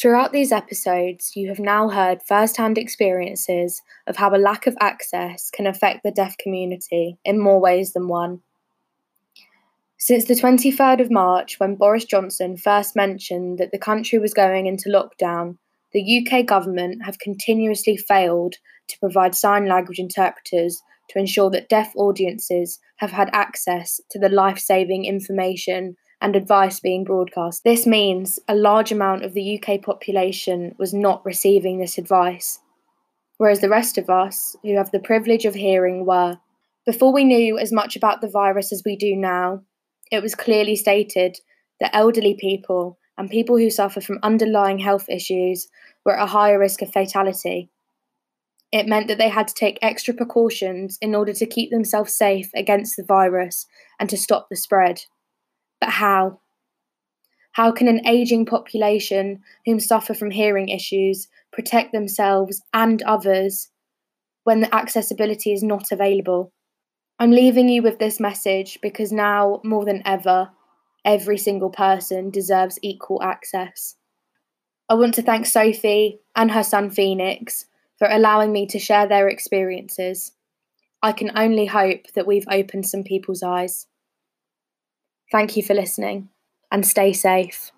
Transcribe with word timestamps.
Throughout 0.00 0.32
these 0.32 0.50
episodes, 0.50 1.36
you 1.36 1.48
have 1.48 1.58
now 1.58 1.90
heard 1.90 2.22
first 2.22 2.56
hand 2.56 2.78
experiences 2.78 3.82
of 4.06 4.16
how 4.16 4.34
a 4.34 4.38
lack 4.38 4.66
of 4.66 4.74
access 4.80 5.50
can 5.50 5.66
affect 5.66 6.02
the 6.02 6.10
deaf 6.10 6.38
community 6.38 7.18
in 7.22 7.38
more 7.38 7.60
ways 7.60 7.92
than 7.92 8.08
one. 8.08 8.40
Since 9.98 10.24
the 10.24 10.34
23rd 10.34 11.02
of 11.02 11.10
March, 11.10 11.60
when 11.60 11.76
Boris 11.76 12.06
Johnson 12.06 12.56
first 12.56 12.96
mentioned 12.96 13.58
that 13.58 13.72
the 13.72 13.78
country 13.78 14.18
was 14.18 14.32
going 14.32 14.66
into 14.66 14.88
lockdown, 14.88 15.58
the 15.92 16.26
UK 16.26 16.46
government 16.46 17.04
have 17.04 17.18
continuously 17.18 17.98
failed 17.98 18.54
to 18.88 18.98
provide 19.00 19.34
sign 19.34 19.66
language 19.66 19.98
interpreters 19.98 20.82
to 21.10 21.18
ensure 21.18 21.50
that 21.50 21.68
deaf 21.68 21.92
audiences 21.94 22.78
have 22.96 23.10
had 23.10 23.28
access 23.34 24.00
to 24.08 24.18
the 24.18 24.30
life 24.30 24.58
saving 24.58 25.04
information 25.04 25.96
and 26.20 26.36
advice 26.36 26.80
being 26.80 27.04
broadcast. 27.04 27.64
This 27.64 27.86
means 27.86 28.38
a 28.46 28.54
large 28.54 28.92
amount 28.92 29.24
of 29.24 29.34
the 29.34 29.60
UK 29.60 29.82
population 29.82 30.74
was 30.78 30.92
not 30.92 31.24
receiving 31.24 31.78
this 31.78 31.98
advice, 31.98 32.60
whereas 33.38 33.60
the 33.60 33.68
rest 33.68 33.96
of 33.96 34.10
us, 34.10 34.56
who 34.62 34.76
have 34.76 34.90
the 34.90 34.98
privilege 34.98 35.44
of 35.44 35.54
hearing, 35.54 36.04
were. 36.04 36.38
Before 36.86 37.12
we 37.12 37.24
knew 37.24 37.58
as 37.58 37.72
much 37.72 37.96
about 37.96 38.20
the 38.20 38.28
virus 38.28 38.72
as 38.72 38.82
we 38.84 38.96
do 38.96 39.16
now, 39.16 39.62
it 40.10 40.22
was 40.22 40.34
clearly 40.34 40.76
stated 40.76 41.38
that 41.80 41.94
elderly 41.94 42.34
people 42.34 42.98
and 43.16 43.30
people 43.30 43.56
who 43.56 43.70
suffer 43.70 44.00
from 44.00 44.18
underlying 44.22 44.78
health 44.78 45.08
issues 45.08 45.68
were 46.04 46.18
at 46.18 46.24
a 46.24 46.26
higher 46.26 46.58
risk 46.58 46.82
of 46.82 46.92
fatality. 46.92 47.70
It 48.72 48.86
meant 48.86 49.08
that 49.08 49.18
they 49.18 49.28
had 49.28 49.48
to 49.48 49.54
take 49.54 49.78
extra 49.82 50.14
precautions 50.14 50.96
in 51.00 51.14
order 51.14 51.32
to 51.32 51.46
keep 51.46 51.70
themselves 51.70 52.16
safe 52.16 52.50
against 52.54 52.96
the 52.96 53.04
virus 53.04 53.66
and 53.98 54.08
to 54.10 54.16
stop 54.16 54.48
the 54.48 54.56
spread. 54.56 55.02
But 55.80 55.90
how? 55.90 56.40
How 57.52 57.72
can 57.72 57.88
an 57.88 58.06
ageing 58.06 58.46
population 58.46 59.42
whom 59.66 59.80
suffer 59.80 60.14
from 60.14 60.30
hearing 60.30 60.68
issues 60.68 61.28
protect 61.52 61.92
themselves 61.92 62.62
and 62.72 63.02
others 63.02 63.70
when 64.44 64.60
the 64.60 64.74
accessibility 64.74 65.52
is 65.52 65.62
not 65.62 65.90
available? 65.90 66.52
I'm 67.18 67.32
leaving 67.32 67.68
you 67.68 67.82
with 67.82 67.98
this 67.98 68.20
message 68.20 68.78
because 68.80 69.12
now, 69.12 69.60
more 69.62 69.84
than 69.84 70.02
ever, 70.06 70.50
every 71.04 71.36
single 71.36 71.70
person 71.70 72.30
deserves 72.30 72.78
equal 72.82 73.22
access. 73.22 73.96
I 74.88 74.94
want 74.94 75.14
to 75.14 75.22
thank 75.22 75.46
Sophie 75.46 76.20
and 76.34 76.50
her 76.50 76.62
son 76.62 76.90
Phoenix 76.90 77.66
for 77.98 78.08
allowing 78.10 78.52
me 78.52 78.66
to 78.68 78.78
share 78.78 79.06
their 79.06 79.28
experiences. 79.28 80.32
I 81.02 81.12
can 81.12 81.30
only 81.36 81.66
hope 81.66 82.12
that 82.14 82.26
we've 82.26 82.48
opened 82.50 82.86
some 82.86 83.04
people's 83.04 83.42
eyes. 83.42 83.86
Thank 85.30 85.56
you 85.56 85.62
for 85.62 85.74
listening 85.74 86.28
and 86.70 86.86
stay 86.86 87.12
safe. 87.12 87.70